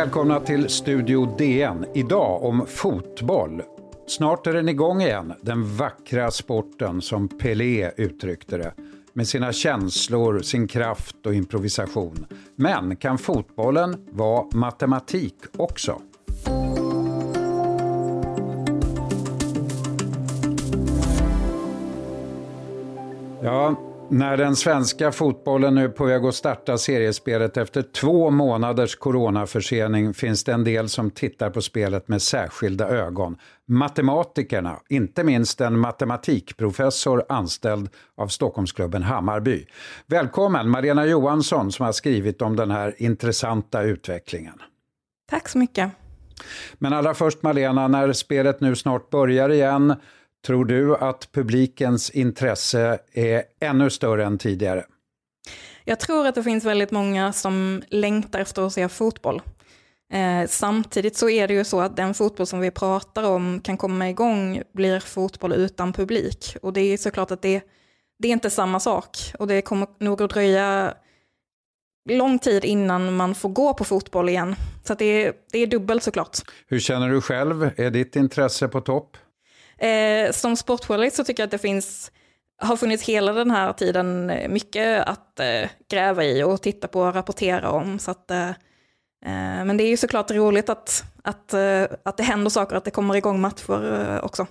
[0.00, 1.86] Välkomna till Studio DN.
[1.94, 3.62] Idag om fotboll.
[4.06, 8.74] Snart är den igång igen, den vackra sporten som Pelé uttryckte det.
[9.12, 12.26] Med sina känslor, sin kraft och improvisation.
[12.56, 16.00] Men kan fotbollen vara matematik också?
[23.42, 28.96] Ja, när den svenska fotbollen nu är på väg att starta seriespelet efter två månaders
[28.96, 33.36] coronaförsening finns det en del som tittar på spelet med särskilda ögon.
[33.68, 39.66] Matematikerna, inte minst en matematikprofessor anställd av Stockholmsklubben Hammarby.
[40.06, 44.62] Välkommen Marina Johansson som har skrivit om den här intressanta utvecklingen.
[45.30, 45.90] Tack så mycket.
[46.78, 49.94] Men allra först Malena, när spelet nu snart börjar igen
[50.46, 54.84] Tror du att publikens intresse är ännu större än tidigare?
[55.84, 59.42] Jag tror att det finns väldigt många som längtar efter att se fotboll.
[60.12, 63.76] Eh, samtidigt så är det ju så att den fotboll som vi pratar om kan
[63.76, 66.56] komma igång blir fotboll utan publik.
[66.62, 67.62] Och det är såklart att det,
[68.18, 69.18] det är inte samma sak.
[69.38, 70.94] Och det kommer nog att dröja
[72.10, 74.54] lång tid innan man får gå på fotboll igen.
[74.84, 76.38] Så det, är, det är dubbelt såklart.
[76.66, 77.70] Hur känner du själv?
[77.76, 79.16] Är ditt intresse på topp?
[79.80, 82.12] Eh, som sportjournalist så tycker jag att det finns,
[82.62, 87.00] har funnits hela den här tiden eh, mycket att eh, gräva i och titta på
[87.00, 87.98] och rapportera om.
[87.98, 92.22] Så att, eh, eh men det är ju såklart roligt att, att, eh, att det
[92.22, 94.46] händer saker, att det kommer igång matcher också.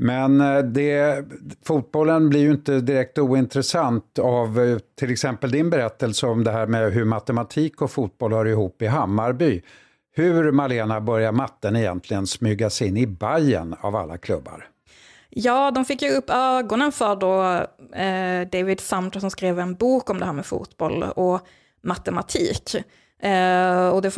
[0.00, 0.38] Men
[0.72, 1.24] det,
[1.64, 6.92] fotbollen blir ju inte direkt ointressant av till exempel din berättelse om det här med
[6.92, 9.62] hur matematik och fotboll hör ihop i Hammarby.
[10.18, 14.68] Hur, Malena, börjar matten egentligen smygas in i Bayern av alla klubbar?
[15.30, 17.42] Ja, de fick ju upp ögonen för då
[17.96, 21.40] eh, David Sumter som skrev en bok om det här med fotboll och
[21.82, 22.74] matematik.
[23.22, 24.10] Eh, och det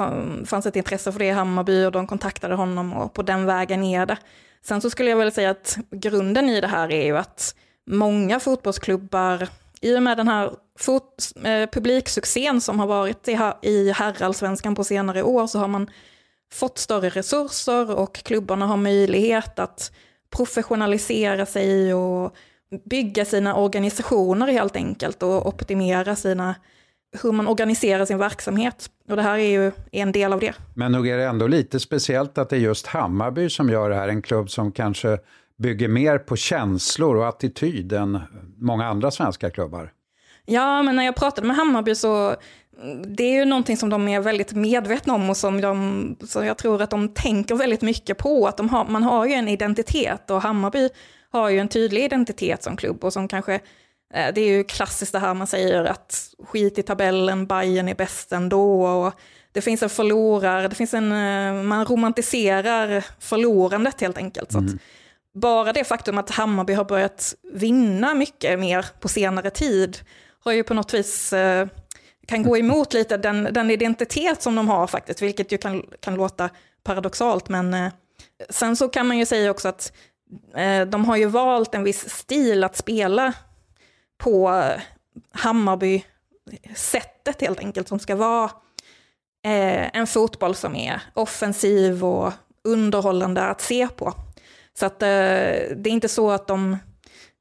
[0.47, 3.85] fanns ett intresse för det i Hammarby och de kontaktade honom och på den vägen
[3.85, 4.19] är det.
[4.63, 7.55] Sen så skulle jag väl säga att grunden i det här är ju att
[7.87, 9.49] många fotbollsklubbar
[9.81, 14.85] i och med den här fot, eh, publiksuccén som har varit i, i herrallsvenskan på
[14.85, 15.91] senare år så har man
[16.53, 19.93] fått större resurser och klubbarna har möjlighet att
[20.37, 22.35] professionalisera sig och
[22.91, 26.55] bygga sina organisationer helt enkelt och optimera sina,
[27.23, 28.91] hur man organiserar sin verksamhet.
[29.09, 30.55] Och det här är ju en del av det.
[30.75, 33.97] Men nog är det ändå lite speciellt att det är just Hammarby som gör det
[33.97, 35.19] här, en klubb som kanske
[35.59, 38.19] bygger mer på känslor och attityd än
[38.57, 39.93] många andra svenska klubbar.
[40.51, 42.37] Ja, men när jag pratade med Hammarby så
[43.07, 46.59] det är ju någonting som de är väldigt medvetna om och som de, så jag
[46.59, 48.47] tror att de tänker väldigt mycket på.
[48.47, 50.89] Att de har, man har ju en identitet och Hammarby
[51.31, 53.55] har ju en tydlig identitet som klubb och som kanske,
[54.15, 57.95] eh, det är ju klassiskt det här man säger att skit i tabellen, Bayern är
[57.95, 58.87] bäst ändå.
[58.87, 59.15] Och
[59.53, 64.53] det finns en förlorare, det finns en, eh, man romantiserar förlorandet helt enkelt.
[64.53, 64.79] Så mm
[65.35, 69.99] bara det faktum att Hammarby har börjat vinna mycket mer på senare tid
[70.45, 71.69] har ju på något vis eh,
[72.27, 76.15] kan gå emot lite den, den, identitet som de har faktiskt, vilket ju kan, kan
[76.15, 76.51] låta
[76.83, 77.49] paradoxalt.
[77.49, 77.93] Men eh,
[78.51, 79.93] sen så kan man ju säga också att
[80.57, 83.33] eh, de har ju valt en viss stil att spela
[84.19, 84.81] på eh,
[85.33, 88.51] Hammarby-sättet helt enkelt, som ska vara
[89.45, 92.33] eh, en fotboll som är offensiv och
[92.65, 94.15] underhållande att se på.
[94.79, 95.09] Så att, eh,
[95.77, 96.77] det är inte så att de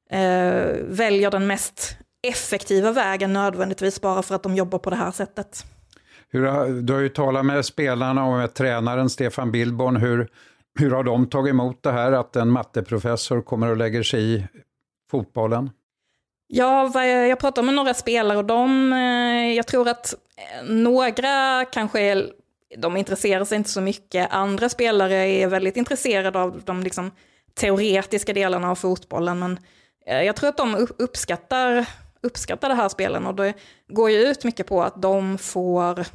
[0.10, 5.12] eh, väljer den mest effektiva vägen nödvändigtvis bara för att de jobbar på det här
[5.12, 5.66] sättet.
[6.30, 6.42] Hur
[6.82, 9.96] du har ju talat med spelarna och med tränaren Stefan Billborn.
[9.96, 10.28] Hur,
[10.80, 14.48] hur har de tagit emot det här att en matteprofessor kommer och lägger sig i
[15.12, 15.70] fotbollen?
[16.48, 20.14] Ja, jag pratar med några spelare och de, eh, jag tror att
[20.68, 22.32] några kanske är
[22.78, 24.28] de intresserar sig inte så mycket.
[24.32, 27.12] Andra spelare är väldigt intresserade av de liksom,
[27.54, 29.40] teoretiska delarna av fotbollen.
[29.40, 29.60] Men
[30.06, 31.86] eh, jag tror att de uppskattar,
[32.22, 33.54] uppskattar det här spelen och det
[33.88, 36.06] går ju ut mycket på att de får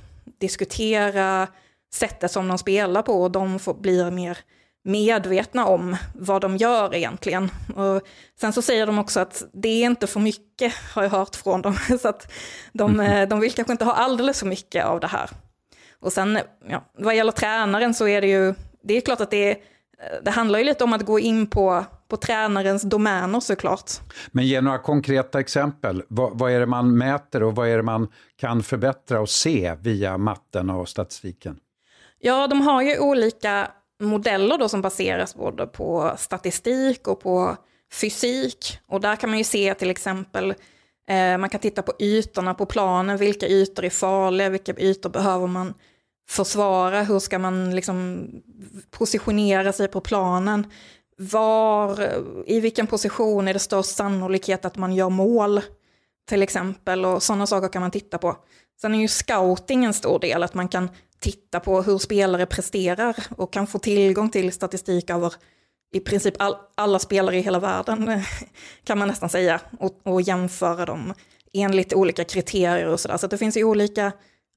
[0.40, 1.48] diskutera
[1.94, 4.38] sättet som de spelar på och de får, blir mer
[4.84, 7.50] medvetna om vad de gör egentligen.
[7.76, 8.02] Och
[8.40, 11.62] sen så säger de också att det är inte för mycket, har jag hört från
[11.62, 11.76] dem.
[12.00, 12.32] Så att
[12.72, 15.30] de, eh, de vill kanske inte ha alldeles för mycket av det här.
[16.00, 19.58] Och sen, ja, vad gäller tränaren så är det ju, det är klart att det,
[20.22, 23.90] det handlar ju lite om att gå in på, på tränarens domäner såklart.
[24.32, 26.02] Men ge några konkreta exempel.
[26.08, 29.74] Vad, vad är det man mäter och vad är det man kan förbättra och se
[29.80, 31.56] via matten och statistiken?
[32.18, 33.70] Ja, de har ju olika
[34.00, 37.56] modeller då som baseras både på statistik och på
[37.92, 38.78] fysik.
[38.86, 40.54] Och där kan man ju se till exempel
[41.08, 45.46] Eh, man kan titta på ytorna på planen, vilka ytor är farliga, vilka ytor behöver
[45.46, 45.74] man
[46.28, 48.28] försvara, hur ska man liksom
[48.90, 50.66] positionera sig på planen,
[51.16, 52.08] var,
[52.46, 55.60] i vilken position är det störst sannolikhet att man gör mål,
[56.28, 58.36] till exempel, och sådana saker kan man titta på.
[58.80, 63.16] Sen är ju scouting en stor del, att man kan titta på hur spelare presterar
[63.36, 65.34] och kan få tillgång till statistik över
[65.92, 68.22] i princip all, alla spelare i hela världen,
[68.84, 71.14] kan man nästan säga, och, och jämföra dem
[71.52, 73.16] enligt olika kriterier och sådär.
[73.16, 74.12] Så det finns ju olika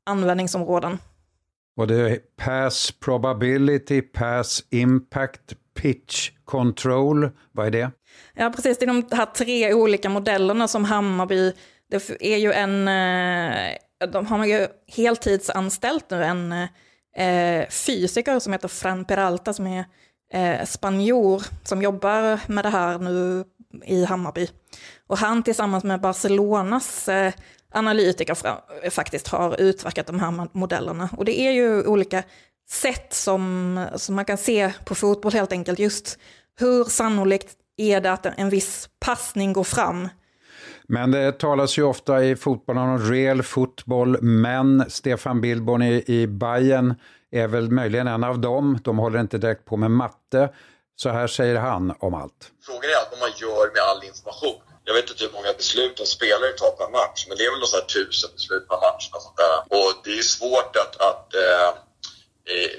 [0.05, 0.97] användningsområden.
[1.77, 7.91] Och det är pass probability, pass impact, pitch control, vad är det?
[8.35, 8.77] Ja, precis.
[8.77, 11.53] Det är de här tre olika modellerna som Hammarby,
[11.89, 16.51] det är ju en, eh, de har man ju heltidsanställt nu, en
[17.17, 19.85] eh, fysiker som heter Fran Peralta som är
[20.33, 23.43] eh, spanjor som jobbar med det här nu
[23.85, 24.49] i Hammarby.
[25.07, 27.33] Och han tillsammans med Barcelonas eh,
[27.77, 28.35] analytiker
[28.89, 31.09] faktiskt har utverkat de här modellerna.
[31.17, 32.23] Och det är ju olika
[32.69, 35.79] sätt som, som man kan se på fotboll helt enkelt.
[35.79, 36.19] Just
[36.59, 40.09] hur sannolikt är det att en viss passning går fram?
[40.87, 46.27] Men det talas ju ofta i fotboll om real fotboll, men Stefan Billborn i, i
[46.27, 46.95] Bayern
[47.31, 48.79] är väl möjligen en av dem.
[48.83, 50.49] De håller inte direkt på med matte.
[50.95, 52.51] Så här säger han om allt.
[52.65, 54.66] Frågan är vad man gör med all information.
[54.87, 57.59] Jag vet inte hur många beslut en spelare tar per match, men det är väl
[57.59, 59.09] något tusen beslut per match.
[59.13, 59.77] Och, sånt där.
[59.77, 61.73] och det är svårt att, att äh,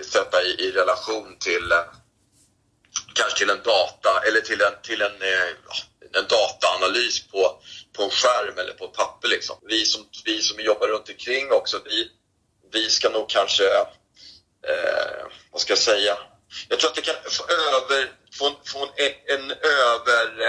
[0.05, 1.85] sätta i, i relation till eh,
[3.15, 7.61] kanske till en data eller till en, till en, äh, en dataanalys på,
[7.97, 9.29] på en skärm eller på ett papper.
[9.29, 9.57] Liksom.
[9.63, 12.11] Vi, som, vi som jobbar runt omkring också, vi,
[12.73, 13.65] vi ska nog kanske,
[15.53, 16.19] vad ska jag säga,
[16.69, 20.43] jag tror att det kan få över, få, få en, en över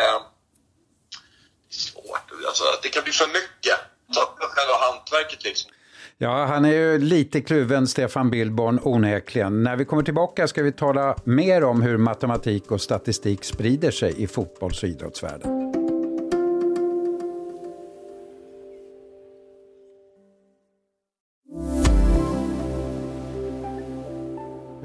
[1.69, 2.31] svårt.
[2.47, 3.79] Alltså, det kan bli för mycket.
[4.11, 5.71] Så själva hantverket liksom.
[6.17, 9.63] Ja, han är ju lite kluven, Stefan Billborn, onekligen.
[9.63, 14.23] När vi kommer tillbaka ska vi tala mer om hur matematik och statistik sprider sig
[14.23, 15.58] i fotbolls och idrottsvärlden.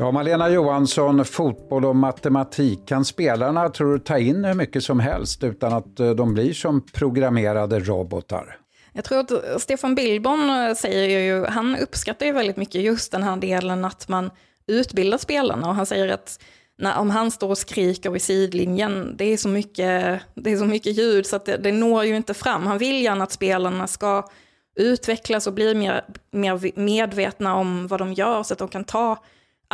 [0.04, 2.80] Ja, Malena Johansson, fotboll och matematik.
[2.86, 6.52] Kan spelarna, tror du, ta in hur mycket som helst utan att eh, de blir
[6.52, 8.58] som programmerade robotar?
[8.92, 13.12] Jag tror att eh, Stefan Billborn eh, säger ju, han uppskattar ju väldigt mycket just
[13.12, 14.30] den här delen att man
[14.66, 16.42] utbildar spelarna och han säger att
[16.78, 20.66] när, om han står och skriker vid sidlinjen, det är så mycket, det är så
[20.66, 22.66] mycket ljud så att det, det når ju inte fram.
[22.66, 24.28] Han vill gärna att spelarna ska
[24.76, 29.18] utvecklas och bli mer, mer medvetna om vad de gör så att de kan ta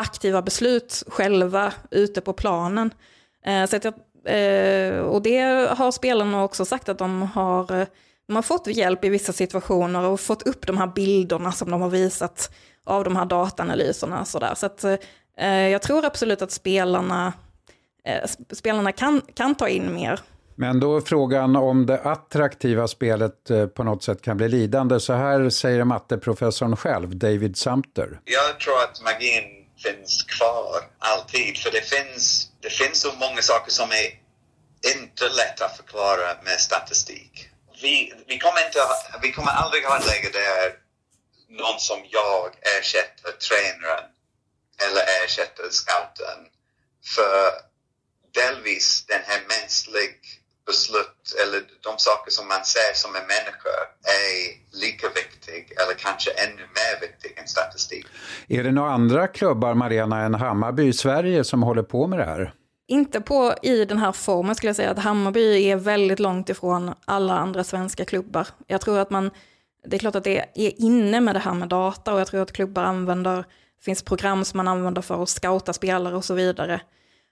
[0.00, 2.90] aktiva beslut själva ute på planen.
[3.46, 3.94] Eh, så att jag,
[4.24, 7.86] eh, och det har spelarna också sagt att de har,
[8.26, 11.80] de har fått hjälp i vissa situationer och fått upp de här bilderna som de
[11.80, 12.54] har visat
[12.84, 14.24] av de här dataanalyserna.
[14.24, 14.54] Så, där.
[14.54, 17.32] så att, eh, jag tror absolut att spelarna,
[18.52, 20.20] spelarna kan, kan ta in mer.
[20.54, 25.00] Men då är frågan om det attraktiva spelet på något sätt kan bli lidande.
[25.00, 28.20] Så här säger matteprofessorn själv, David Sumter.
[28.24, 31.58] Jag tror att magin finns kvar alltid.
[31.58, 34.20] För det finns, det finns så många saker som är
[34.94, 37.48] inte lätta att förklara med statistik.
[37.82, 38.78] Vi, vi, kommer, inte,
[39.22, 40.74] vi kommer aldrig ha ett läge där
[41.48, 44.04] någon som jag ersätter tränaren
[44.86, 46.46] eller ersätter scouten.
[47.14, 47.52] För
[48.34, 50.12] delvis den här mänskliga
[50.66, 55.08] beslut eller de saker som man ser som en människa är lika
[55.50, 58.06] viktig eller kanske ännu mer viktig än statistik.
[58.48, 62.24] Är det några andra klubbar, Mariana, än Hammarby i Sverige som håller på med det
[62.24, 62.54] här?
[62.88, 66.94] Inte på i den här formen skulle jag säga att Hammarby är väldigt långt ifrån
[67.04, 68.48] alla andra svenska klubbar.
[68.66, 69.30] Jag tror att man,
[69.86, 72.42] det är klart att det är inne med det här med data och jag tror
[72.42, 76.34] att klubbar använder, det finns program som man använder för att scouta spelare och så
[76.34, 76.80] vidare.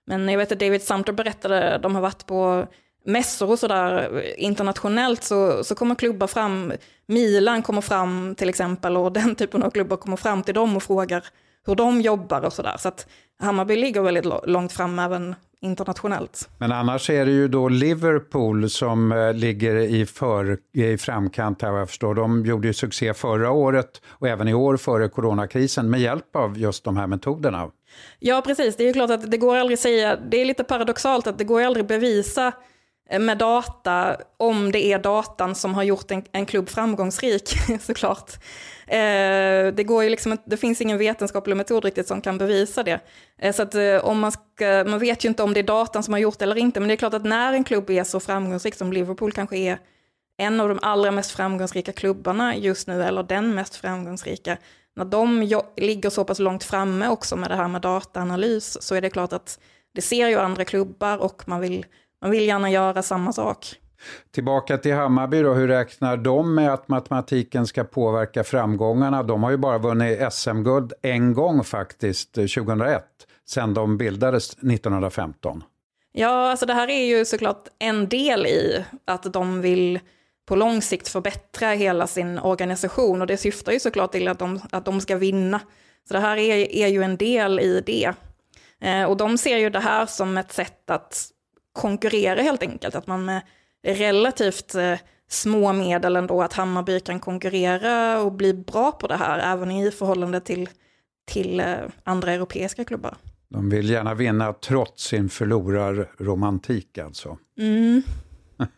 [0.06, 2.66] Men jag vet att David Sumter berättade, de har varit på
[3.04, 6.72] mässor och sådär internationellt så, så kommer klubbar fram,
[7.06, 10.82] Milan kommer fram till exempel och den typen av klubbar kommer fram till dem och
[10.82, 11.24] frågar
[11.66, 12.76] hur de jobbar och sådär.
[12.78, 13.06] Så att
[13.40, 16.48] Hammarby ligger väldigt långt fram även internationellt.
[16.58, 21.70] Men annars är det ju då Liverpool som eh, ligger i, för, i framkant här
[21.70, 22.14] vad jag förstår.
[22.14, 26.58] De gjorde ju succé förra året och även i år före coronakrisen med hjälp av
[26.58, 27.70] just de här metoderna.
[28.18, 28.76] Ja, precis.
[28.76, 31.44] Det är ju klart att det går aldrig säga, det är lite paradoxalt att det
[31.44, 32.52] går aldrig bevisa
[33.10, 37.48] Eh, med data, om det är datan som har gjort en, en klubb framgångsrik
[37.80, 38.32] såklart.
[38.86, 43.00] Eh, det, går ju liksom, det finns ingen vetenskaplig metod riktigt som kan bevisa det.
[43.38, 46.02] Eh, så att, eh, om man, ska, man vet ju inte om det är datan
[46.02, 48.04] som har gjort det eller inte, men det är klart att när en klubb är
[48.04, 49.78] så framgångsrik som Liverpool kanske är
[50.38, 54.58] en av de allra mest framgångsrika klubbarna just nu, eller den mest framgångsrika,
[54.96, 59.00] när de ligger så pass långt framme också med det här med dataanalys så är
[59.00, 59.58] det klart att
[59.94, 61.86] det ser ju andra klubbar och man vill,
[62.22, 63.66] man vill gärna göra samma sak.
[64.30, 69.22] Tillbaka till Hammarby då, hur räknar de med att matematiken ska påverka framgångarna?
[69.22, 73.04] De har ju bara vunnit SM-guld en gång faktiskt, 2001,
[73.48, 75.64] sedan de bildades 1915.
[76.12, 80.00] Ja, alltså det här är ju såklart en del i att de vill
[80.46, 84.60] på lång sikt förbättra hela sin organisation och det syftar ju såklart till att de,
[84.72, 85.60] att de ska vinna.
[86.08, 88.12] Så det här är, är ju en del i det.
[88.80, 91.30] Eh, och de ser ju det här som ett sätt att
[91.78, 93.42] konkurrera helt enkelt, att man med
[93.82, 99.54] relativt eh, små medel ändå, att Hammarby kan konkurrera och bli bra på det här,
[99.54, 100.68] även i förhållande till,
[101.26, 103.16] till eh, andra europeiska klubbar.
[103.48, 107.38] De vill gärna vinna trots sin förlorarromantik alltså.
[107.58, 108.02] Mm.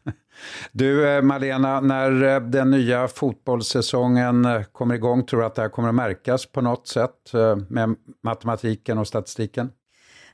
[0.73, 5.89] Du eh, Malena, när den nya fotbollssäsongen kommer igång, tror du att det här kommer
[5.89, 7.33] att märkas på något sätt
[7.69, 9.71] med matematiken och statistiken?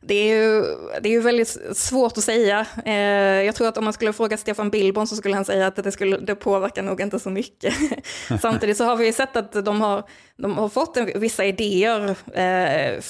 [0.01, 0.63] Det är, ju,
[1.01, 2.67] det är ju väldigt svårt att säga.
[3.43, 5.93] jag tror att om man skulle fråga Stefan Billborn så skulle han säga att det,
[5.93, 7.75] skulle, det påverkar nog inte så mycket.
[8.41, 10.05] Samtidigt så har vi sett att de har,
[10.37, 13.01] de har fått en, vissa idéer eh,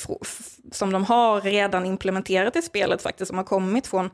[0.72, 4.10] som de har redan implementerat i spelet faktiskt, som har kommit från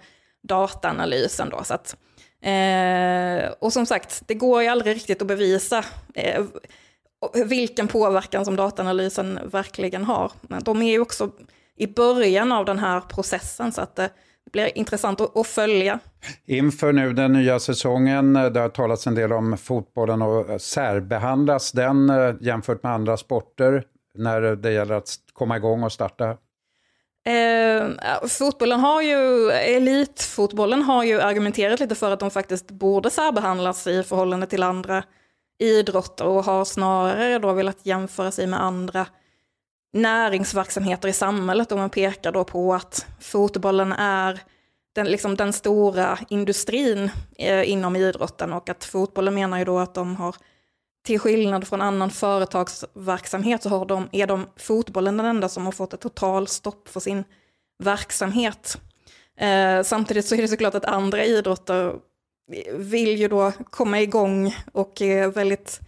[0.48, 1.48] dataanalysen.
[1.50, 1.96] Då, så att,
[2.42, 6.44] Eh, och som sagt, det går ju aldrig riktigt att bevisa eh,
[7.44, 10.32] vilken påverkan som dataanalysen verkligen har.
[10.62, 11.30] De är ju också
[11.76, 14.10] i början av den här processen så att det
[14.52, 15.98] blir intressant att, följa.
[16.46, 22.10] Inför nu den nya säsongen, det har talats en del om fotbollen och särbehandlas den
[22.10, 26.36] eh, jämfört med andra sporter när det gäller att komma igång och starta?
[27.24, 27.88] Eh,
[28.28, 34.02] fotbollen har ju, elitfotbollen har ju argumenterat lite för att de faktiskt borde särbehandlas i
[34.02, 35.04] förhållande till andra
[35.58, 39.06] idrotter och har snarare då velat jämföra sig med andra
[39.92, 44.40] näringsverksamheter i samhället och man pekar då på att fotbollen är
[44.94, 49.94] den, liksom den stora industrin eh, inom idrotten och att fotbollen menar ju då att
[49.94, 50.36] de har
[51.06, 55.72] till skillnad från annan företagsverksamhet så har de, är de fotbollen den enda som har
[55.72, 57.24] fått ett totalstopp för sin
[57.84, 58.80] verksamhet.
[59.38, 61.94] Eh, samtidigt så är det såklart att andra idrotter
[62.72, 65.80] vill ju då komma igång och är väldigt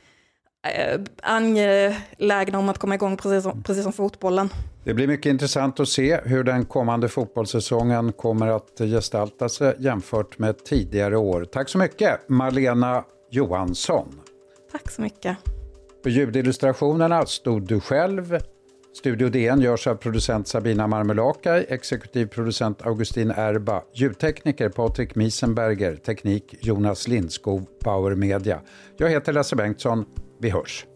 [0.65, 4.49] eh, angelägna om att komma igång precis som, precis som fotbollen.
[4.85, 10.39] Det blir mycket intressant att se hur den kommande fotbollssäsongen kommer att gestalta sig jämfört
[10.39, 11.45] med tidigare år.
[11.45, 14.21] Tack så mycket Marlena Johansson.
[14.73, 15.37] Tack så mycket.
[16.03, 18.39] På ljudillustrationerna stod du själv.
[18.97, 26.55] Studio DN görs av producent Sabina Marmelakai, exekutiv producent Augustin Erba, ljudtekniker Patrik Miesenberger, teknik
[26.61, 28.61] Jonas Lindskov, Power Media.
[28.97, 30.05] Jag heter Lasse Bengtsson.
[30.45, 30.87] Vi hörs.